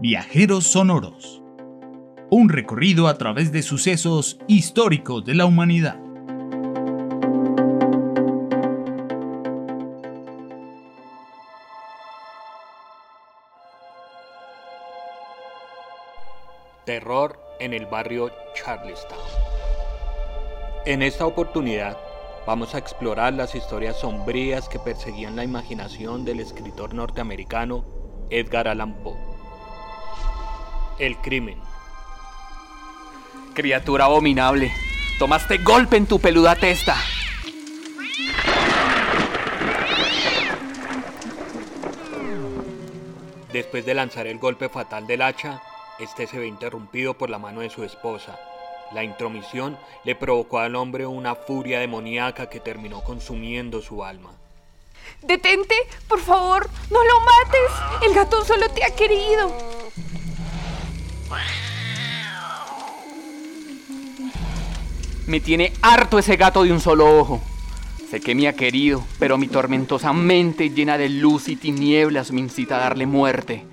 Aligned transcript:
Viajeros 0.00 0.64
Sonoros. 0.64 1.40
Un 2.28 2.48
recorrido 2.48 3.06
a 3.06 3.16
través 3.16 3.52
de 3.52 3.62
sucesos 3.62 4.40
históricos 4.48 5.24
de 5.24 5.34
la 5.34 5.46
humanidad. 5.46 6.00
Terror 16.84 17.38
en 17.60 17.72
el 17.72 17.86
barrio 17.86 18.32
Charlestown. 18.56 19.18
En 20.86 21.02
esta 21.02 21.24
oportunidad 21.24 21.96
vamos 22.48 22.74
a 22.74 22.78
explorar 22.78 23.32
las 23.32 23.54
historias 23.54 24.00
sombrías 24.00 24.68
que 24.68 24.80
perseguían 24.80 25.36
la 25.36 25.44
imaginación 25.44 26.24
del 26.24 26.40
escritor 26.40 26.94
norteamericano 26.94 27.84
Edgar 28.28 28.66
Allan 28.66 28.94
Poe. 29.04 29.33
El 30.98 31.16
crimen. 31.16 31.58
Criatura 33.52 34.04
abominable, 34.04 34.72
tomaste 35.18 35.58
golpe 35.58 35.96
en 35.96 36.06
tu 36.06 36.20
peluda 36.20 36.54
testa. 36.54 36.96
Después 43.52 43.84
de 43.84 43.94
lanzar 43.94 44.28
el 44.28 44.38
golpe 44.38 44.68
fatal 44.68 45.08
del 45.08 45.22
hacha, 45.22 45.60
este 45.98 46.28
se 46.28 46.38
ve 46.38 46.46
interrumpido 46.46 47.14
por 47.14 47.28
la 47.28 47.38
mano 47.38 47.60
de 47.60 47.70
su 47.70 47.82
esposa. 47.82 48.38
La 48.92 49.02
intromisión 49.02 49.76
le 50.04 50.14
provocó 50.14 50.60
al 50.60 50.76
hombre 50.76 51.06
una 51.06 51.34
furia 51.34 51.80
demoníaca 51.80 52.48
que 52.48 52.60
terminó 52.60 53.02
consumiendo 53.02 53.82
su 53.82 54.04
alma. 54.04 54.30
Detente, 55.22 55.74
por 56.08 56.20
favor, 56.20 56.68
no 56.90 57.02
lo 57.02 57.20
mates. 57.20 58.06
El 58.06 58.14
gato 58.14 58.44
solo 58.44 58.68
te 58.70 58.84
ha 58.84 58.94
querido. 58.94 59.73
Me 65.26 65.40
tiene 65.40 65.72
harto 65.80 66.18
ese 66.18 66.36
gato 66.36 66.64
de 66.64 66.72
un 66.72 66.80
solo 66.80 67.18
ojo. 67.18 67.40
Sé 68.10 68.20
que 68.20 68.34
me 68.34 68.46
ha 68.46 68.52
querido, 68.52 69.02
pero 69.18 69.38
mi 69.38 69.48
tormentosa 69.48 70.12
mente 70.12 70.70
llena 70.70 70.98
de 70.98 71.08
luz 71.08 71.48
y 71.48 71.56
tinieblas 71.56 72.30
me 72.30 72.40
incita 72.40 72.76
a 72.76 72.80
darle 72.80 73.06
muerte. 73.06 73.64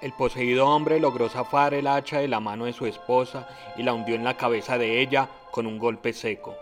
El 0.00 0.12
poseído 0.12 0.68
hombre 0.68 1.00
logró 1.00 1.28
zafar 1.28 1.74
el 1.74 1.86
hacha 1.86 2.18
de 2.18 2.28
la 2.28 2.38
mano 2.38 2.66
de 2.66 2.72
su 2.72 2.86
esposa 2.86 3.48
y 3.76 3.82
la 3.82 3.92
hundió 3.92 4.14
en 4.14 4.24
la 4.24 4.36
cabeza 4.36 4.78
de 4.78 5.00
ella 5.00 5.28
con 5.50 5.66
un 5.66 5.78
golpe 5.78 6.12
seco. 6.12 6.54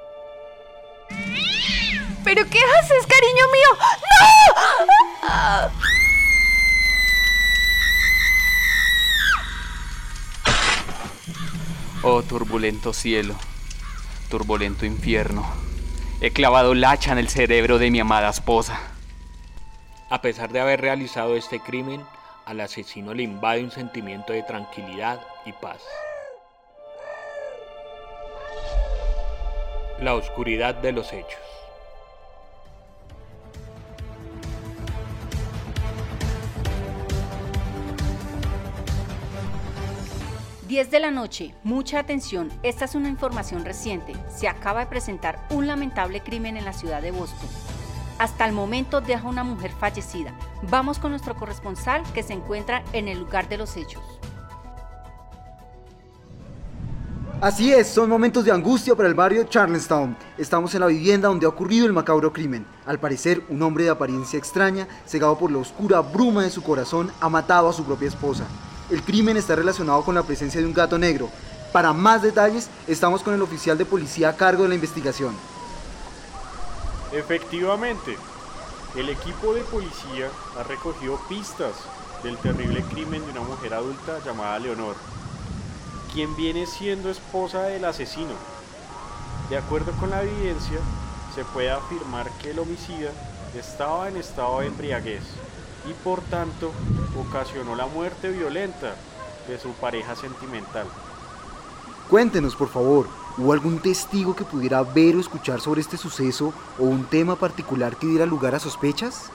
¿Pero 2.24 2.42
qué 2.48 2.58
haces, 2.80 3.06
cariño 3.06 3.44
mío? 3.52 3.68
¡No! 5.22 6.03
Oh 12.06 12.22
turbulento 12.22 12.92
cielo, 12.92 13.34
turbulento 14.28 14.84
infierno, 14.84 15.42
he 16.20 16.32
clavado 16.32 16.72
el 16.72 16.84
hacha 16.84 17.12
en 17.12 17.18
el 17.18 17.30
cerebro 17.30 17.78
de 17.78 17.90
mi 17.90 17.98
amada 17.98 18.28
esposa. 18.28 18.78
A 20.10 20.20
pesar 20.20 20.52
de 20.52 20.60
haber 20.60 20.82
realizado 20.82 21.34
este 21.34 21.60
crimen, 21.60 22.02
al 22.44 22.60
asesino 22.60 23.14
le 23.14 23.22
invade 23.22 23.64
un 23.64 23.70
sentimiento 23.70 24.34
de 24.34 24.42
tranquilidad 24.42 25.18
y 25.46 25.52
paz. 25.52 25.80
La 29.98 30.14
oscuridad 30.14 30.74
de 30.74 30.92
los 30.92 31.10
hechos. 31.10 31.53
10 40.74 40.90
de 40.90 40.98
la 40.98 41.12
noche, 41.12 41.54
mucha 41.62 42.00
atención, 42.00 42.50
esta 42.64 42.86
es 42.86 42.96
una 42.96 43.08
información 43.08 43.64
reciente. 43.64 44.12
Se 44.28 44.48
acaba 44.48 44.80
de 44.80 44.86
presentar 44.86 45.38
un 45.50 45.68
lamentable 45.68 46.20
crimen 46.20 46.56
en 46.56 46.64
la 46.64 46.72
ciudad 46.72 47.00
de 47.00 47.12
Boston. 47.12 47.48
Hasta 48.18 48.44
el 48.44 48.52
momento 48.52 49.00
deja 49.00 49.28
una 49.28 49.44
mujer 49.44 49.70
fallecida. 49.70 50.36
Vamos 50.68 50.98
con 50.98 51.12
nuestro 51.12 51.36
corresponsal 51.36 52.02
que 52.12 52.24
se 52.24 52.32
encuentra 52.32 52.82
en 52.92 53.06
el 53.06 53.20
lugar 53.20 53.48
de 53.48 53.58
los 53.58 53.76
hechos. 53.76 54.02
Así 57.40 57.72
es, 57.72 57.86
son 57.86 58.08
momentos 58.08 58.44
de 58.44 58.50
angustia 58.50 58.96
para 58.96 59.08
el 59.08 59.14
barrio 59.14 59.44
Charlestown. 59.44 60.16
Estamos 60.36 60.74
en 60.74 60.80
la 60.80 60.88
vivienda 60.88 61.28
donde 61.28 61.46
ha 61.46 61.50
ocurrido 61.50 61.86
el 61.86 61.92
macabro 61.92 62.32
crimen. 62.32 62.66
Al 62.84 62.98
parecer, 62.98 63.44
un 63.48 63.62
hombre 63.62 63.84
de 63.84 63.90
apariencia 63.90 64.40
extraña, 64.40 64.88
cegado 65.06 65.38
por 65.38 65.52
la 65.52 65.58
oscura 65.58 66.00
bruma 66.00 66.42
de 66.42 66.50
su 66.50 66.64
corazón, 66.64 67.12
ha 67.20 67.28
matado 67.28 67.68
a 67.68 67.72
su 67.72 67.84
propia 67.84 68.08
esposa. 68.08 68.44
El 68.90 69.02
crimen 69.02 69.36
está 69.36 69.56
relacionado 69.56 70.02
con 70.04 70.14
la 70.14 70.22
presencia 70.22 70.60
de 70.60 70.66
un 70.66 70.74
gato 70.74 70.98
negro. 70.98 71.30
Para 71.72 71.92
más 71.92 72.22
detalles, 72.22 72.68
estamos 72.86 73.22
con 73.22 73.32
el 73.34 73.42
oficial 73.42 73.78
de 73.78 73.86
policía 73.86 74.28
a 74.28 74.36
cargo 74.36 74.64
de 74.64 74.68
la 74.68 74.74
investigación. 74.74 75.34
Efectivamente, 77.12 78.18
el 78.94 79.08
equipo 79.08 79.54
de 79.54 79.62
policía 79.62 80.28
ha 80.58 80.62
recogido 80.64 81.18
pistas 81.28 81.72
del 82.22 82.36
terrible 82.38 82.82
crimen 82.82 83.24
de 83.24 83.32
una 83.32 83.40
mujer 83.40 83.74
adulta 83.74 84.20
llamada 84.24 84.58
Leonor, 84.58 84.96
quien 86.12 86.36
viene 86.36 86.66
siendo 86.66 87.10
esposa 87.10 87.62
del 87.62 87.84
asesino. 87.86 88.34
De 89.48 89.56
acuerdo 89.56 89.92
con 89.92 90.10
la 90.10 90.22
evidencia, 90.22 90.78
se 91.34 91.44
puede 91.46 91.70
afirmar 91.70 92.30
que 92.42 92.50
el 92.50 92.58
homicida 92.58 93.10
estaba 93.58 94.08
en 94.08 94.16
estado 94.16 94.60
de 94.60 94.66
embriaguez 94.66 95.22
y 95.88 95.92
por 95.92 96.20
tanto 96.22 96.72
ocasionó 97.18 97.74
la 97.74 97.86
muerte 97.86 98.30
violenta 98.30 98.94
de 99.48 99.58
su 99.58 99.70
pareja 99.72 100.16
sentimental. 100.16 100.86
Cuéntenos, 102.08 102.54
por 102.54 102.68
favor, 102.68 103.08
¿hubo 103.38 103.52
algún 103.52 103.80
testigo 103.80 104.36
que 104.36 104.44
pudiera 104.44 104.82
ver 104.82 105.16
o 105.16 105.20
escuchar 105.20 105.60
sobre 105.60 105.80
este 105.80 105.96
suceso 105.96 106.52
o 106.78 106.84
un 106.84 107.04
tema 107.04 107.36
particular 107.36 107.96
que 107.96 108.06
diera 108.06 108.26
lugar 108.26 108.54
a 108.54 108.58
sospechas? 108.58 109.30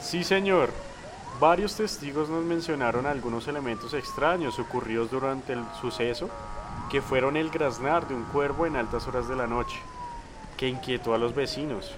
Sí, 0.00 0.24
señor. 0.24 0.70
Varios 1.40 1.74
testigos 1.74 2.28
nos 2.28 2.44
mencionaron 2.44 3.06
algunos 3.06 3.48
elementos 3.48 3.92
extraños 3.92 4.58
ocurridos 4.58 5.10
durante 5.10 5.52
el 5.52 5.64
suceso, 5.80 6.28
que 6.90 7.02
fueron 7.02 7.36
el 7.36 7.50
graznar 7.50 8.06
de 8.06 8.14
un 8.14 8.22
cuervo 8.24 8.66
en 8.66 8.76
altas 8.76 9.08
horas 9.08 9.28
de 9.28 9.34
la 9.34 9.46
noche, 9.46 9.76
que 10.56 10.68
inquietó 10.68 11.12
a 11.12 11.18
los 11.18 11.34
vecinos. 11.34 11.92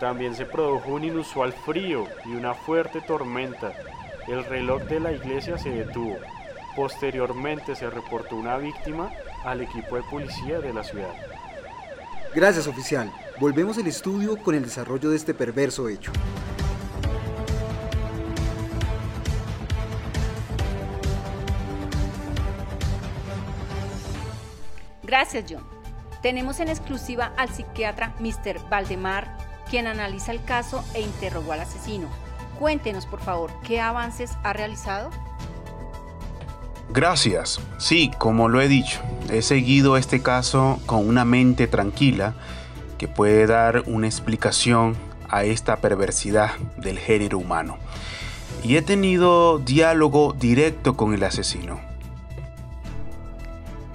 También 0.00 0.34
se 0.34 0.46
produjo 0.46 0.92
un 0.92 1.04
inusual 1.04 1.52
frío 1.52 2.06
y 2.24 2.30
una 2.30 2.54
fuerte 2.54 3.00
tormenta. 3.00 3.72
El 4.28 4.44
reloj 4.44 4.82
de 4.82 5.00
la 5.00 5.12
iglesia 5.12 5.58
se 5.58 5.70
detuvo. 5.70 6.16
Posteriormente 6.76 7.74
se 7.74 7.90
reportó 7.90 8.36
una 8.36 8.56
víctima 8.58 9.10
al 9.44 9.60
equipo 9.60 9.96
de 9.96 10.02
policía 10.04 10.60
de 10.60 10.72
la 10.72 10.84
ciudad. 10.84 11.12
Gracias, 12.32 12.68
oficial. 12.68 13.12
Volvemos 13.40 13.78
al 13.78 13.88
estudio 13.88 14.36
con 14.36 14.54
el 14.54 14.62
desarrollo 14.62 15.10
de 15.10 15.16
este 15.16 15.34
perverso 15.34 15.88
hecho. 15.88 16.12
Gracias, 25.02 25.46
John. 25.48 25.64
Tenemos 26.22 26.60
en 26.60 26.68
exclusiva 26.68 27.32
al 27.36 27.48
psiquiatra 27.48 28.14
Mr. 28.20 28.68
Valdemar, 28.68 29.47
quien 29.70 29.86
analiza 29.86 30.32
el 30.32 30.42
caso 30.42 30.84
e 30.94 31.00
interrogó 31.00 31.52
al 31.52 31.60
asesino. 31.60 32.08
Cuéntenos, 32.58 33.06
por 33.06 33.20
favor, 33.20 33.50
qué 33.62 33.80
avances 33.80 34.32
ha 34.42 34.52
realizado. 34.52 35.10
Gracias. 36.90 37.60
Sí, 37.78 38.10
como 38.18 38.48
lo 38.48 38.60
he 38.60 38.68
dicho, 38.68 39.00
he 39.30 39.42
seguido 39.42 39.96
este 39.96 40.22
caso 40.22 40.80
con 40.86 41.06
una 41.06 41.24
mente 41.24 41.66
tranquila 41.66 42.34
que 42.96 43.08
puede 43.08 43.46
dar 43.46 43.84
una 43.86 44.06
explicación 44.06 44.96
a 45.28 45.44
esta 45.44 45.76
perversidad 45.76 46.56
del 46.76 46.98
género 46.98 47.38
humano. 47.38 47.76
Y 48.64 48.76
he 48.76 48.82
tenido 48.82 49.58
diálogo 49.58 50.34
directo 50.38 50.96
con 50.96 51.14
el 51.14 51.22
asesino. 51.22 51.87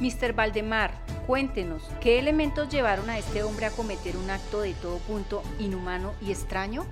Mr. 0.03 0.33
Valdemar, 0.33 0.91
cuéntenos, 1.25 1.81
¿qué 2.01 2.19
elementos 2.19 2.67
llevaron 2.67 3.09
a 3.09 3.17
este 3.17 3.41
hombre 3.41 3.67
a 3.67 3.71
cometer 3.71 4.17
un 4.17 4.29
acto 4.29 4.59
de 4.59 4.73
todo 4.73 4.97
punto 4.97 5.41
inhumano 5.59 6.11
y 6.21 6.31
extraño? 6.31 6.83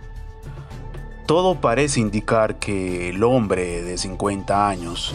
Todo 1.25 1.60
parece 1.60 2.00
indicar 2.00 2.56
que 2.56 3.10
el 3.10 3.22
hombre 3.25 3.81
de 3.81 3.98
50 3.98 4.69
años, 4.69 5.13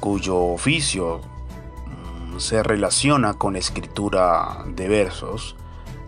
cuyo 0.00 0.38
oficio 0.38 1.20
mm, 1.86 2.38
se 2.38 2.62
relaciona 2.62 3.34
con 3.34 3.54
escritura 3.54 4.64
de 4.68 4.88
versos, 4.88 5.56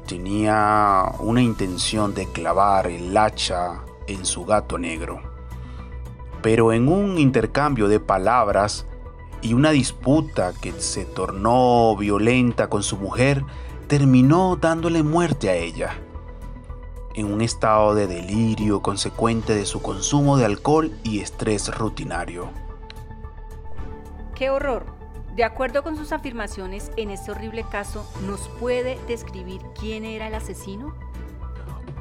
tenía 0.07 1.13
una 1.19 1.43
intención 1.43 2.15
de 2.15 2.27
clavar 2.33 2.87
el 2.87 3.15
hacha 3.15 3.83
en 4.07 4.25
su 4.25 4.47
gato 4.47 4.79
negro. 4.79 5.21
Pero 6.41 6.73
en 6.73 6.89
un 6.89 7.19
intercambio 7.19 7.87
de 7.87 8.01
palabras 8.01 8.87
y 9.43 9.55
una 9.55 9.71
disputa 9.71 10.53
que 10.61 10.73
se 10.73 11.05
tornó 11.05 11.97
violenta 11.97 12.69
con 12.69 12.83
su 12.83 12.97
mujer 12.97 13.45
terminó 13.87 14.57
dándole 14.57 15.03
muerte 15.03 15.49
a 15.49 15.55
ella. 15.55 15.99
En 17.15 17.33
un 17.33 17.41
estado 17.41 17.95
de 17.95 18.07
delirio 18.07 18.81
consecuente 18.81 19.55
de 19.55 19.67
su 19.67 19.83
consumo 19.83 20.37
de 20.37 20.45
alcohol 20.45 20.93
y 21.03 21.21
estrés 21.21 21.77
rutinario. 21.77 22.51
¡Qué 24.35 24.51
horror! 24.51 24.99
De 25.35 25.45
acuerdo 25.45 25.83
con 25.83 25.97
sus 25.97 26.13
afirmaciones 26.13 26.91
en 26.97 27.11
este 27.11 27.31
horrible 27.31 27.65
caso, 27.71 28.05
¿nos 28.27 28.49
puede 28.61 28.99
describir 29.07 29.61
quién 29.79 30.05
era 30.05 30.27
el 30.27 30.35
asesino? 30.35 30.95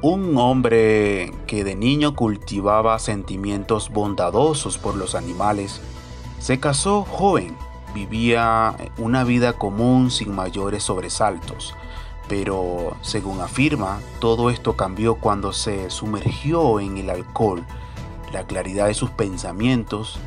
Un 0.02 0.36
hombre 0.36 1.32
que 1.46 1.64
de 1.64 1.74
niño 1.74 2.14
cultivaba 2.14 2.98
sentimientos 2.98 3.90
bondadosos 3.90 4.78
por 4.78 4.96
los 4.96 5.14
animales, 5.14 5.80
se 6.38 6.60
casó 6.60 7.04
joven, 7.04 7.56
vivía 7.94 8.76
una 8.96 9.24
vida 9.24 9.54
común 9.54 10.10
sin 10.10 10.34
mayores 10.34 10.82
sobresaltos, 10.82 11.74
pero 12.28 12.96
según 13.00 13.40
afirma, 13.40 14.00
todo 14.20 14.50
esto 14.50 14.76
cambió 14.76 15.16
cuando 15.16 15.52
se 15.52 15.90
sumergió 15.90 16.80
en 16.80 16.98
el 16.98 17.10
alcohol. 17.10 17.64
La 18.32 18.44
claridad 18.44 18.86
de 18.86 18.94
sus 18.94 19.10
pensamientos 19.10 20.18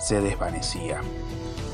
se 0.00 0.20
desvanecía. 0.20 1.00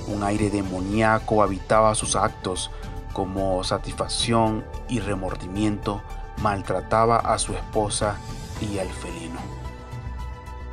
Un 0.08 0.22
aire 0.24 0.50
demoníaco 0.50 1.42
habitaba 1.42 1.94
sus 1.94 2.16
actos, 2.16 2.70
como 3.12 3.62
satisfacción 3.64 4.64
y 4.88 5.00
remordimiento 5.00 6.02
maltrataba 6.42 7.16
a 7.18 7.38
su 7.38 7.54
esposa 7.54 8.16
y 8.60 8.78
al 8.78 8.88
felino. 8.88 9.40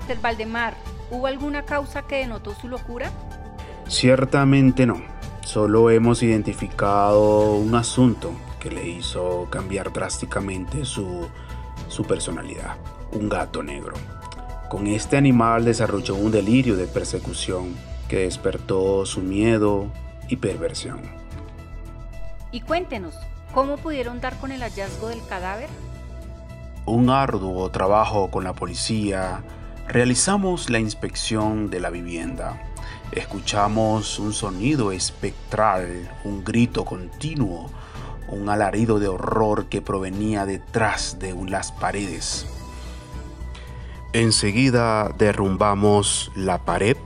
Del 0.07 0.19
Valdemar, 0.19 0.75
¿hubo 1.11 1.27
alguna 1.27 1.63
causa 1.63 2.03
que 2.03 2.17
denotó 2.17 2.53
su 2.55 2.67
locura? 2.67 3.11
Ciertamente 3.87 4.85
no. 4.85 5.01
Solo 5.43 5.91
hemos 5.91 6.23
identificado 6.23 7.55
un 7.55 7.75
asunto 7.75 8.31
que 8.59 8.71
le 8.71 8.87
hizo 8.87 9.47
cambiar 9.51 9.93
drásticamente 9.93 10.85
su, 10.85 11.27
su 11.87 12.03
personalidad. 12.03 12.77
Un 13.11 13.29
gato 13.29 13.61
negro. 13.61 13.93
Con 14.69 14.87
este 14.87 15.17
animal 15.17 15.63
desarrolló 15.63 16.15
un 16.15 16.31
delirio 16.31 16.75
de 16.75 16.87
persecución 16.87 17.75
que 18.09 18.21
despertó 18.21 19.05
su 19.05 19.21
miedo 19.21 19.87
y 20.27 20.37
perversión. 20.37 21.01
Y 22.51 22.61
cuéntenos, 22.61 23.15
¿cómo 23.53 23.77
pudieron 23.77 24.21
dar 24.21 24.37
con 24.39 24.51
el 24.51 24.61
hallazgo 24.61 25.09
del 25.09 25.25
cadáver? 25.27 25.69
Un 26.85 27.09
arduo 27.09 27.69
trabajo 27.69 28.31
con 28.31 28.43
la 28.43 28.53
policía. 28.53 29.43
Realizamos 29.87 30.71
la 30.71 30.79
inspección 30.79 31.69
de 31.69 31.79
la 31.79 31.91
vivienda. 31.91 32.59
Escuchamos 33.11 34.17
un 34.17 34.33
sonido 34.33 34.91
espectral, 34.91 36.11
un 36.23 36.43
grito 36.43 36.83
continuo, 36.83 37.69
un 38.27 38.49
alarido 38.49 38.99
de 38.99 39.07
horror 39.07 39.67
que 39.67 39.83
provenía 39.83 40.45
detrás 40.45 41.19
de 41.19 41.35
las 41.47 41.71
paredes. 41.71 42.47
Enseguida 44.11 45.13
derrumbamos 45.17 46.31
la 46.35 46.65
pared 46.65 46.97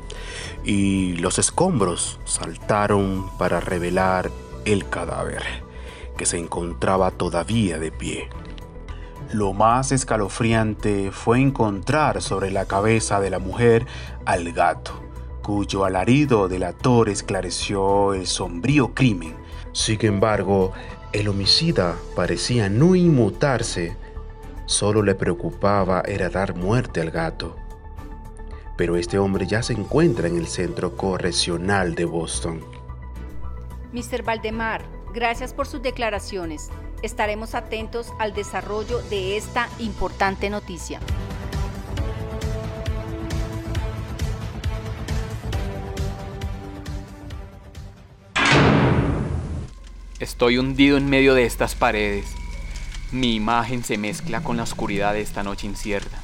y 0.64 1.18
los 1.18 1.38
escombros 1.38 2.20
saltaron 2.24 3.30
para 3.38 3.60
revelar 3.60 4.31
el 4.64 4.88
cadáver, 4.88 5.44
que 6.18 6.26
se 6.26 6.38
encontraba 6.38 7.12
todavía 7.12 7.78
de 7.78 7.92
pie. 7.92 8.30
Lo 9.31 9.54
más 9.54 9.92
escalofriante 9.92 11.12
fue 11.12 11.39
encontrar 11.39 12.21
sobre 12.21 12.51
la 12.51 12.66
cabeza 12.66 13.19
de 13.19 13.30
la 13.30 13.39
mujer 13.39 13.86
al 14.25 14.51
gato, 14.54 14.92
cuyo 15.44 15.86
alarido 15.86 16.48
delator 16.48 17.10
esclareció 17.10 18.13
el 18.13 18.27
sombrío 18.27 18.94
crimen. 18.94 19.36
Sin 19.71 20.04
embargo, 20.06 20.74
el 21.13 21.27
homicida 21.27 21.95
parecía 22.16 22.69
no 22.69 22.95
inmutarse, 22.95 23.95
solo 24.66 25.04
le 25.04 25.16
preocupaba 25.16 26.01
era 26.01 26.30
dar 26.30 26.56
muerte 26.56 27.01
al 27.01 27.12
gato 27.12 27.56
pero 28.80 28.95
este 28.95 29.19
hombre 29.19 29.45
ya 29.45 29.62
se 29.62 29.74
encuentra 29.74 30.30
en 30.30 30.38
el 30.38 30.48
centro 30.48 30.95
correccional 30.95 31.95
de 31.95 32.06
Boston. 32.06 32.62
Mr. 33.92 34.24
Valdemar, 34.24 34.86
gracias 35.13 35.54
por 35.54 35.68
sus 35.68 35.81
declaraciones. 35.81 36.69
Estaremos 37.01 37.56
atentos 37.56 38.12
al 38.19 38.34
desarrollo 38.34 39.01
de 39.04 39.38
esta 39.38 39.69
importante 39.80 40.50
noticia. 40.50 41.00
Estoy 50.19 50.57
hundido 50.57 50.98
en 50.98 51.10
medio 51.10 51.36
de 51.36 51.46
estas 51.46 51.75
paredes. 51.75 52.25
Mi 53.13 53.34
imagen 53.34 53.86
se 53.86 53.98
mezcla 53.98 54.44
con 54.44 54.57
la 54.57 54.63
oscuridad 54.63 55.13
de 55.13 55.22
esta 55.22 55.42
noche 55.42 55.68
incierta 55.68 56.22